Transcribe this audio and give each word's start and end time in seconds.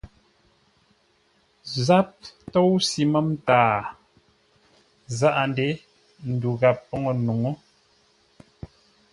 Záp 1.85 2.09
tóusʉ 2.51 3.01
mə̂m-taa, 3.11 3.75
záʼa-ndě 5.17 5.67
ndu 6.29 6.49
ghap 6.59 6.77
poŋə́ 6.87 7.13
nuŋú. 7.25 7.51